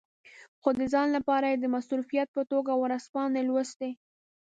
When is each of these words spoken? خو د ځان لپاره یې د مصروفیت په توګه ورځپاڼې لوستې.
خو 0.61 0.69
د 0.79 0.81
ځان 0.93 1.07
لپاره 1.17 1.45
یې 1.51 1.57
د 1.59 1.65
مصروفیت 1.75 2.27
په 2.35 2.41
توګه 2.51 2.71
ورځپاڼې 2.83 3.41
لوستې. 3.49 3.89